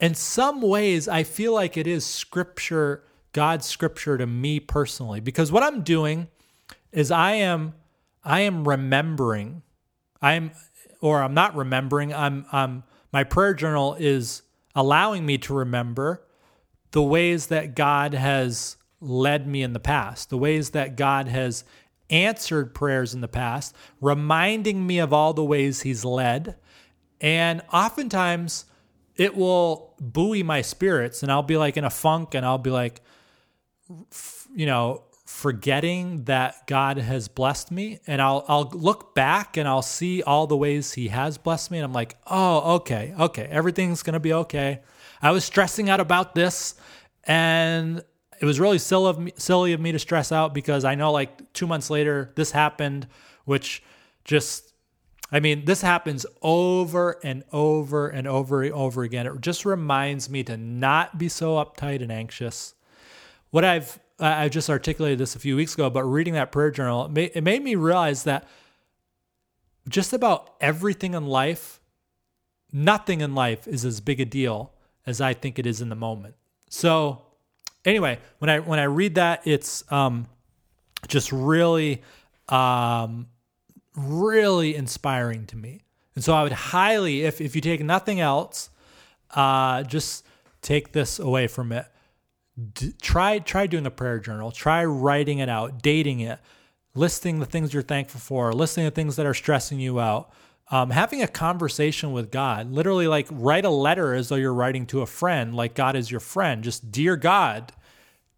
[0.00, 5.52] in some ways, I feel like it is scripture, God's scripture to me personally, because
[5.52, 6.28] what I'm doing
[6.92, 7.74] is I am
[8.24, 9.62] I am remembering.
[10.22, 10.52] I'm
[11.02, 12.14] or I'm not remembering.
[12.14, 14.42] I'm I'm my prayer journal is
[14.74, 16.26] allowing me to remember
[16.92, 21.64] the ways that God has led me in the past, the ways that God has
[22.08, 26.56] answered prayers in the past, reminding me of all the ways he's led.
[27.20, 28.66] And oftentimes
[29.16, 32.70] it will buoy my spirits and I'll be like in a funk and I'll be
[32.70, 33.00] like,
[34.54, 37.98] you know, forgetting that God has blessed me.
[38.06, 41.78] And I'll, I'll look back and I'll see all the ways he has blessed me.
[41.78, 44.80] And I'm like, oh, okay, okay, everything's going to be okay.
[45.22, 46.74] I was stressing out about this
[47.24, 48.02] and
[48.40, 51.12] it was really silly of, me, silly of me to stress out because I know
[51.12, 53.06] like two months later this happened,
[53.44, 53.82] which
[54.24, 54.74] just
[55.32, 59.26] I mean, this happens over and over and over and over again.
[59.26, 62.73] It just reminds me to not be so uptight and anxious.
[63.54, 67.04] What I've I just articulated this a few weeks ago, but reading that prayer journal,
[67.04, 68.48] it made, it made me realize that
[69.88, 71.78] just about everything in life,
[72.72, 74.72] nothing in life is as big a deal
[75.06, 76.34] as I think it is in the moment.
[76.68, 77.22] So
[77.84, 80.26] anyway, when I when I read that, it's um,
[81.06, 82.02] just really
[82.48, 83.28] um,
[83.94, 85.82] really inspiring to me.
[86.16, 88.70] And so I would highly, if if you take nothing else,
[89.30, 90.26] uh, just
[90.60, 91.86] take this away from it.
[92.74, 94.50] D- try try doing a prayer journal.
[94.52, 96.38] Try writing it out, dating it,
[96.94, 100.30] listing the things you're thankful for, listing the things that are stressing you out.
[100.70, 104.86] Um, having a conversation with God, literally like write a letter as though you're writing
[104.86, 106.64] to a friend, like God is your friend.
[106.64, 107.72] Just, dear God,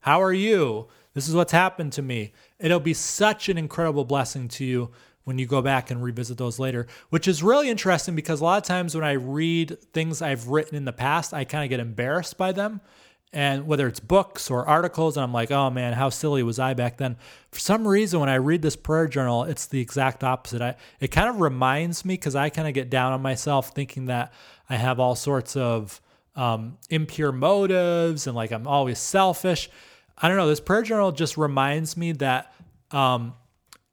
[0.01, 0.89] how are you?
[1.15, 2.33] This is what's happened to me.
[2.59, 4.91] It'll be such an incredible blessing to you
[5.25, 8.59] when you go back and revisit those later, which is really interesting because a lot
[8.59, 11.81] of times when I read things I've written in the past, I kind of get
[11.81, 12.81] embarrassed by them.
[13.33, 16.75] And whether it's books or articles, and I'm like, oh man, how silly was I
[16.75, 17.17] back then?
[17.51, 20.63] For some reason, when I read this prayer journal, it's the exact opposite.
[20.63, 24.07] I it kind of reminds me because I kind of get down on myself, thinking
[24.07, 24.33] that
[24.71, 26.01] I have all sorts of
[26.35, 29.69] um, impure motives and like I'm always selfish.
[30.17, 30.49] I don't know.
[30.49, 32.55] This prayer journal just reminds me that
[32.91, 33.35] um,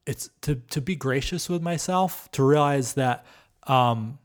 [0.05, 3.25] it's to to be gracious with myself, to realize that,
[3.67, 4.19] um,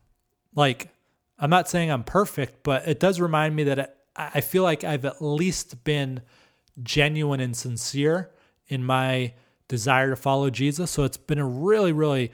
[0.55, 0.89] like,
[1.37, 4.83] I'm not saying I'm perfect, but it does remind me that it, I feel like
[4.83, 6.21] I've at least been
[6.83, 8.31] genuine and sincere
[8.67, 9.33] in my
[9.69, 10.91] desire to follow Jesus.
[10.91, 12.31] So it's been a really, really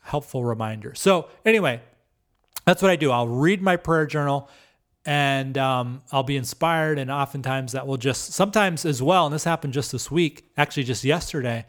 [0.00, 0.94] helpful reminder.
[0.94, 1.80] So, anyway,
[2.64, 3.12] that's what I do.
[3.12, 4.48] I'll read my prayer journal
[5.06, 6.98] and um, I'll be inspired.
[6.98, 10.84] And oftentimes that will just, sometimes as well, and this happened just this week, actually
[10.84, 11.66] just yesterday,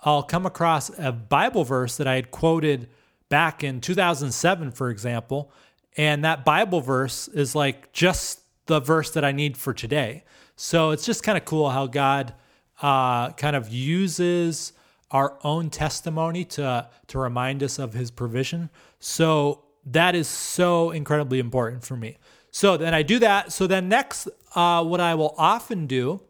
[0.00, 2.88] I'll come across a Bible verse that I had quoted
[3.28, 5.50] back in 2007, for example.
[5.96, 10.24] And that Bible verse is like just the verse that I need for today.
[10.56, 12.34] So it's just kind of cool how God
[12.80, 14.72] uh, kind of uses
[15.10, 18.70] our own testimony to to remind us of His provision.
[18.98, 22.16] So that is so incredibly important for me.
[22.50, 23.52] So then I do that.
[23.52, 26.22] So then next, uh, what I will often do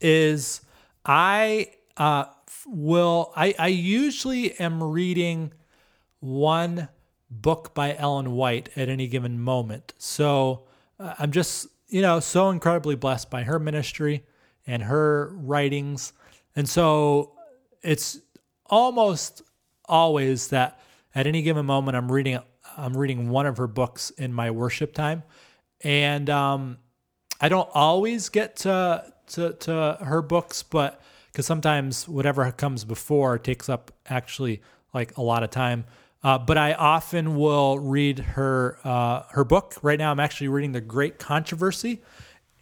[0.00, 0.62] is
[1.04, 2.24] I uh,
[2.66, 5.52] will I, I usually am reading
[6.20, 6.88] one
[7.30, 9.94] book by Ellen White at any given moment.
[9.98, 10.64] So
[11.18, 14.24] I'm just, you know, so incredibly blessed by her ministry
[14.66, 16.12] and her writings.
[16.54, 17.32] And so
[17.82, 18.18] it's
[18.66, 19.42] almost
[19.86, 20.80] always that
[21.14, 22.38] at any given moment I'm reading
[22.76, 25.22] I'm reading one of her books in my worship time.
[25.84, 26.78] And um,
[27.40, 33.38] I don't always get to, to, to her books, but because sometimes whatever comes before
[33.38, 34.62] takes up actually
[34.94, 35.84] like a lot of time.
[36.24, 39.74] Uh, but I often will read her uh, her book.
[39.82, 42.00] Right now, I'm actually reading The Great Controversy,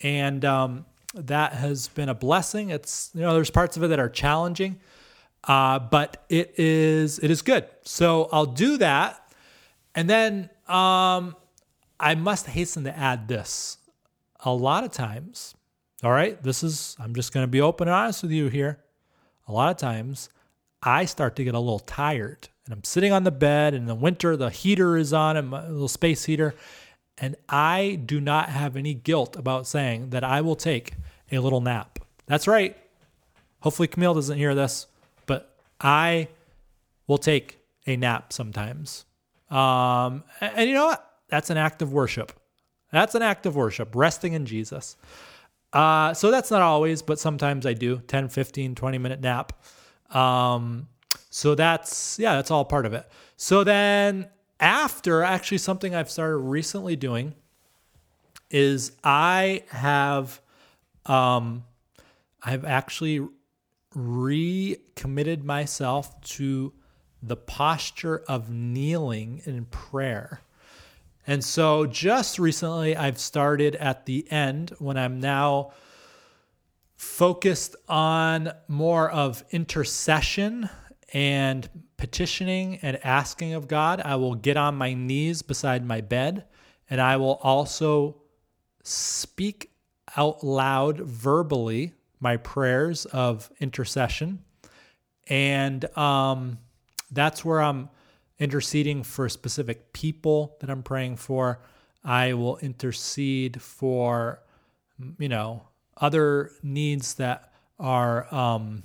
[0.03, 2.71] and um, that has been a blessing.
[2.71, 4.81] It's you know there's parts of it that are challenging,
[5.45, 7.67] uh, but it is it is good.
[7.83, 9.31] So I'll do that,
[9.95, 11.37] and then um,
[11.99, 13.77] I must hasten to add this.
[14.43, 15.55] A lot of times,
[16.03, 18.83] all right, this is I'm just going to be open and honest with you here.
[19.49, 20.31] A lot of times,
[20.83, 23.97] I start to get a little tired and I'm sitting on the bed in the
[23.97, 26.55] winter, the heater is on, and my little space heater.
[27.19, 30.93] And I do not have any guilt about saying that I will take
[31.33, 32.77] a little nap, That's right.
[33.63, 34.87] Hopefully, Camille doesn't hear this,
[35.27, 36.29] but I
[37.09, 37.59] will take
[37.89, 39.05] a nap sometimes.
[39.51, 41.05] Um, and, you know what?
[41.29, 42.33] That's an act of worship.
[42.93, 44.97] That's an act of worship, resting in Jesus.
[45.73, 49.61] Uh, so that's not always, but sometimes I do 10, 15, 20 minute nap.
[50.15, 50.87] Um,
[51.31, 53.09] so that's, yeah, that's all part of it.
[53.37, 54.29] So then
[54.59, 57.35] after, actually, something I've started recently doing
[58.51, 60.41] is I have,
[61.07, 61.65] um,
[62.43, 63.27] I've actually
[63.95, 66.73] recommitted myself to
[67.23, 70.41] the posture of kneeling in prayer.
[71.27, 75.73] And so just recently, I've started at the end when I'm now
[76.97, 80.69] focused on more of intercession
[81.13, 84.01] and petitioning and asking of God.
[84.05, 86.45] I will get on my knees beside my bed
[86.89, 88.17] and I will also
[88.83, 89.71] speak
[90.17, 94.41] out loud verbally my prayers of intercession.
[95.29, 96.59] And um,
[97.11, 97.89] that's where I'm
[98.39, 101.61] interceding for specific people that I'm praying for.
[102.05, 104.43] I will intercede for,
[105.19, 105.63] you know,
[105.97, 108.83] other needs that are um,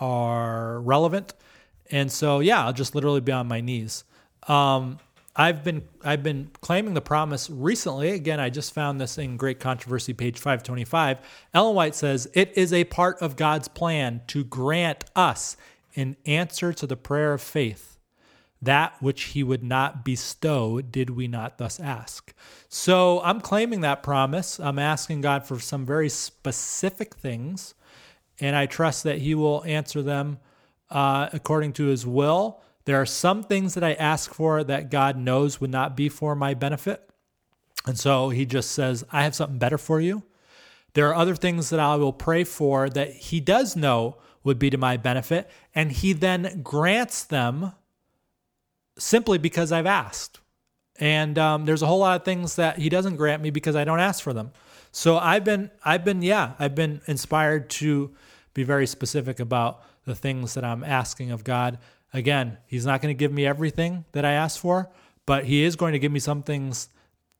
[0.00, 1.34] are relevant.
[1.90, 4.04] And so, yeah, I'll just literally be on my knees.
[4.46, 4.98] Um,
[5.34, 8.10] I've been I've been claiming the promise recently.
[8.10, 11.18] Again, I just found this in Great Controversy, page 525.
[11.54, 15.56] Ellen White says it is a part of God's plan to grant us
[15.94, 17.98] in answer to the prayer of faith
[18.60, 22.34] that which he would not bestow did we not thus ask
[22.68, 27.74] so i'm claiming that promise i'm asking god for some very specific things
[28.40, 30.38] and i trust that he will answer them
[30.90, 35.16] uh, according to his will there are some things that i ask for that god
[35.16, 37.10] knows would not be for my benefit
[37.86, 40.22] and so he just says i have something better for you
[40.94, 44.16] there are other things that i will pray for that he does know
[44.48, 45.48] would be to my benefit.
[45.74, 47.72] And he then grants them
[48.98, 50.40] simply because I've asked.
[50.98, 53.84] And um, there's a whole lot of things that he doesn't grant me because I
[53.84, 54.50] don't ask for them.
[54.90, 58.16] So I've been, I've been, yeah, I've been inspired to
[58.54, 61.78] be very specific about the things that I'm asking of God.
[62.12, 64.90] Again, He's not going to give me everything that I ask for,
[65.26, 66.88] but He is going to give me some things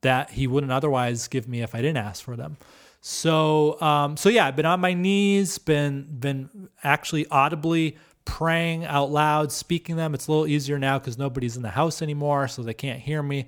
[0.03, 2.57] that He wouldn't otherwise give me if I didn't ask for them.
[3.01, 9.11] So um, so yeah, I've been on my knees, been been actually audibly praying out
[9.11, 10.15] loud, speaking them.
[10.15, 13.23] It's a little easier now because nobody's in the house anymore, so they can't hear
[13.23, 13.47] me.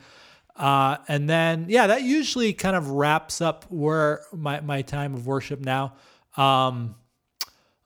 [0.56, 5.26] Uh, and then yeah, that usually kind of wraps up where my my time of
[5.26, 5.94] worship now.
[6.36, 6.94] Um,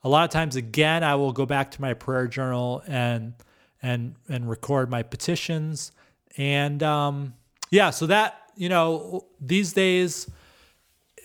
[0.05, 3.33] a lot of times, again, I will go back to my prayer journal and
[3.81, 5.91] and and record my petitions.
[6.37, 7.33] And um,
[7.71, 10.29] yeah, so that you know these days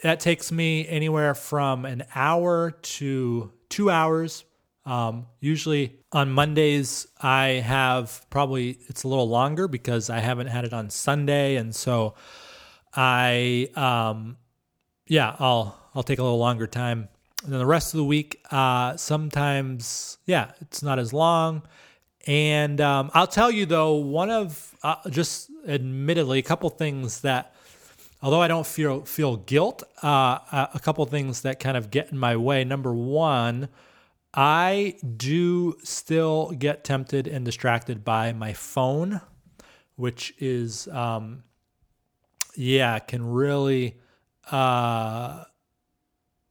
[0.02, 4.44] that takes me anywhere from an hour to two hours.
[4.86, 10.64] Um, usually on Mondays, I have probably it's a little longer because I haven't had
[10.64, 12.14] it on Sunday, and so
[12.96, 14.38] I, um,
[15.06, 17.10] yeah, I'll I'll take a little longer time.
[17.42, 21.62] And then the rest of the week, uh, sometimes, yeah, it's not as long.
[22.26, 27.54] And um, I'll tell you though, one of uh, just admittedly a couple things that
[28.22, 32.18] although I don't feel feel guilt, uh, a couple things that kind of get in
[32.18, 32.64] my way.
[32.64, 33.68] Number one,
[34.34, 39.20] I do still get tempted and distracted by my phone,
[39.96, 41.42] which is, um,
[42.54, 43.96] yeah, can really
[44.50, 45.44] uh,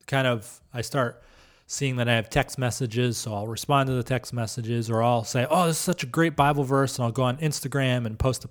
[0.09, 0.61] kind of.
[0.73, 1.23] I start
[1.67, 5.23] seeing that I have text messages, so I'll respond to the text messages, or I'll
[5.23, 8.19] say, "Oh, this is such a great Bible verse," and I'll go on Instagram and
[8.19, 8.49] post a,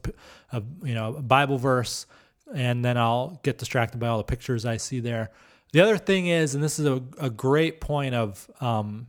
[0.57, 2.07] a you know a Bible verse
[2.55, 5.31] and then I'll get distracted by all the pictures I see there.
[5.73, 9.09] The other thing is, and this is a, a great point of um,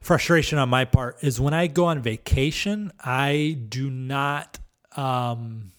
[0.00, 4.58] frustration on my part, is when I go on vacation, I do not.
[4.96, 5.72] Um,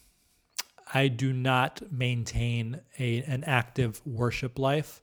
[0.94, 5.02] I do not maintain a an active worship life,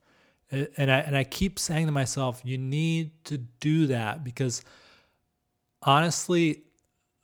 [0.51, 4.62] and I and I keep saying to myself, you need to do that because
[5.82, 6.64] honestly,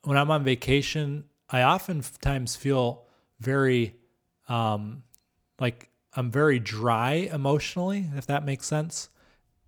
[0.03, 3.07] when I'm on vacation, I oftentimes feel
[3.41, 3.97] very
[4.49, 5.03] um,
[5.61, 9.09] like I'm very dry emotionally, if that makes sense.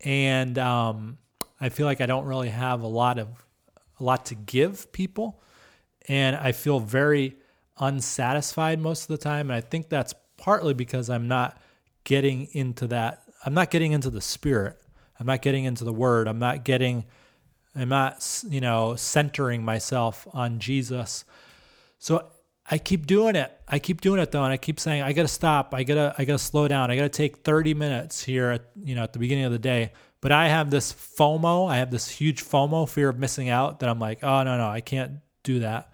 [0.01, 1.19] And um,
[1.61, 3.29] I feel like I don't really have a lot of
[3.99, 5.43] a lot to give people,
[6.09, 7.37] and I feel very
[7.79, 9.51] unsatisfied most of the time.
[9.51, 11.61] And I think that's partly because I'm not
[12.05, 13.23] getting into that.
[13.45, 14.81] I'm not getting into the spirit.
[15.19, 16.29] I'm not getting into the word.
[16.29, 17.05] I'm not getting.
[17.75, 21.27] I'm not, you know, centering myself on Jesus
[21.99, 22.25] so
[22.71, 23.53] I keep doing it.
[23.67, 25.75] I keep doing it though, and I keep saying I gotta stop.
[25.75, 26.89] I gotta I gotta slow down.
[26.89, 29.93] I gotta take 30 minutes here at you know at the beginning of the day.
[30.21, 31.69] But I have this FOMO.
[31.69, 34.69] I have this huge FOMO, fear of missing out, that I'm like, oh no no,
[34.69, 35.93] I can't do that.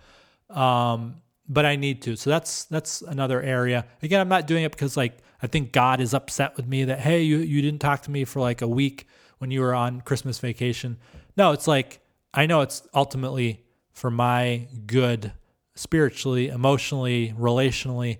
[0.50, 1.21] Um,
[1.53, 2.16] but I need to.
[2.16, 3.84] So that's that's another area.
[4.03, 7.00] Again, I'm not doing it because like I think God is upset with me that
[7.00, 9.07] hey, you you didn't talk to me for like a week
[9.38, 10.96] when you were on Christmas vacation.
[11.36, 12.00] No, it's like
[12.32, 15.32] I know it's ultimately for my good
[15.74, 18.18] spiritually, emotionally, relationally.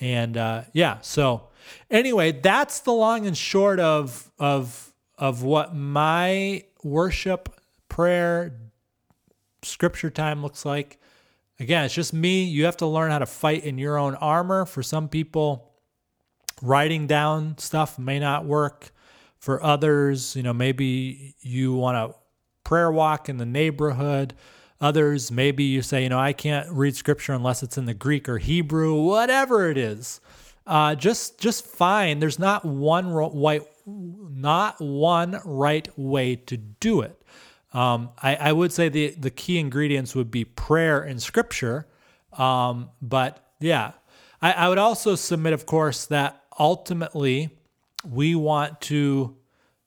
[0.00, 1.48] And uh, yeah, so
[1.90, 7.54] anyway, that's the long and short of of of what my worship,
[7.90, 8.58] prayer,
[9.62, 10.98] scripture time looks like.
[11.60, 12.44] Again, it's just me.
[12.44, 14.64] You have to learn how to fight in your own armor.
[14.64, 15.70] For some people,
[16.62, 18.92] writing down stuff may not work.
[19.38, 22.18] For others, you know, maybe you want to
[22.64, 24.34] prayer walk in the neighborhood.
[24.80, 28.28] Others, maybe you say, you know, I can't read scripture unless it's in the Greek
[28.28, 30.20] or Hebrew, whatever it is.
[30.66, 32.20] Uh, just, just fine.
[32.20, 37.19] There's not one right, not one right way to do it.
[37.72, 41.86] Um, I, I, would say the the key ingredients would be prayer and scripture.
[42.32, 43.92] Um, but yeah,
[44.42, 47.50] I, I would also submit, of course, that ultimately
[48.04, 49.36] we want to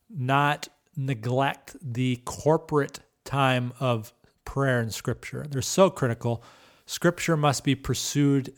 [0.10, 4.14] not neglect the corporate time of
[4.46, 5.46] prayer and scripture.
[5.50, 6.44] They're so critical.
[6.86, 8.54] Scripture must be pursued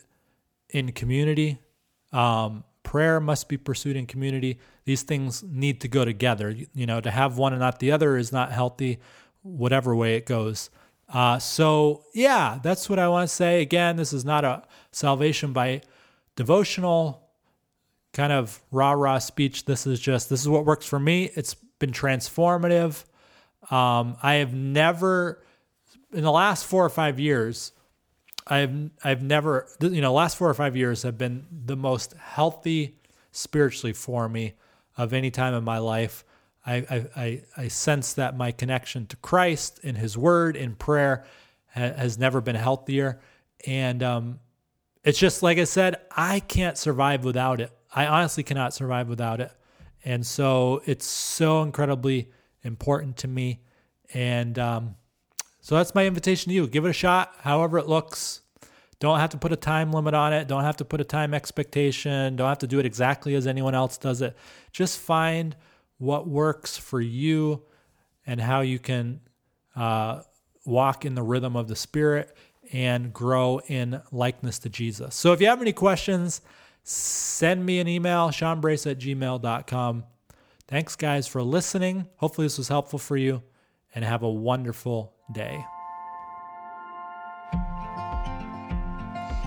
[0.70, 1.60] in community.
[2.12, 4.58] Um, prayer must be pursued in community.
[4.86, 6.56] These things need to go together.
[6.74, 9.00] You, know, to have one and not the other is not healthy,
[9.42, 10.70] whatever way it goes.
[11.10, 13.62] Uh, so, yeah, that's what I want to say.
[13.62, 15.82] Again, this is not a salvation by
[16.38, 17.22] devotional
[18.14, 19.66] kind of rah rah speech.
[19.66, 21.30] This is just, this is what works for me.
[21.36, 23.04] It's been transformative.
[23.70, 25.44] Um, I have never
[26.16, 27.74] in the last four or five years,
[28.48, 32.98] I've I've never you know last four or five years have been the most healthy
[33.32, 34.54] spiritually for me
[34.98, 36.24] of any time in my life.
[36.66, 41.26] I I I, sense that my connection to Christ in His Word in prayer
[41.74, 43.20] ha, has never been healthier,
[43.68, 44.40] and um,
[45.04, 47.72] it's just like I said, I can't survive without it.
[47.94, 49.52] I honestly cannot survive without it,
[50.04, 52.30] and so it's so incredibly
[52.64, 53.62] important to me,
[54.14, 54.96] and um,
[55.66, 56.68] so that's my invitation to you.
[56.68, 58.42] Give it a shot, however it looks.
[59.00, 60.48] Don't have to put a time limit on it.
[60.48, 62.36] Don't have to put a time expectation.
[62.36, 64.38] Don't have to do it exactly as anyone else does it.
[64.72, 65.56] Just find
[65.98, 67.64] what works for you
[68.28, 69.22] and how you can
[69.76, 70.22] uh,
[70.66, 72.38] walk in the rhythm of the Spirit
[72.72, 75.16] and grow in likeness to Jesus.
[75.16, 76.42] So if you have any questions,
[76.84, 80.04] send me an email, shawnbrace at gmail.com.
[80.68, 82.06] Thanks, guys, for listening.
[82.18, 83.42] Hopefully, this was helpful for you,
[83.96, 85.66] and have a wonderful day.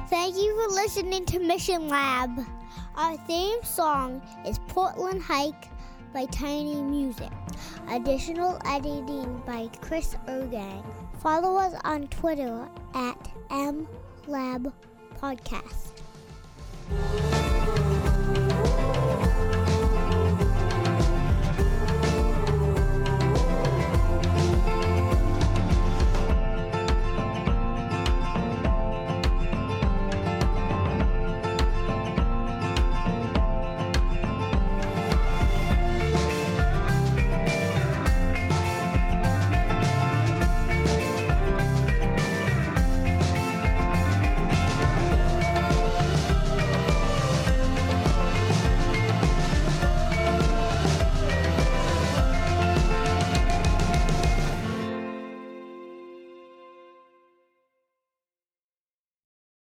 [0.08, 2.30] Thank you for listening to Mission Lab.
[2.96, 5.68] Our theme song is Portland Hike
[6.12, 7.30] by Tiny Music.
[7.88, 10.84] Additional editing by Chris Ergang.
[11.22, 14.72] Follow us on Twitter at MLab
[15.20, 15.92] Podcast.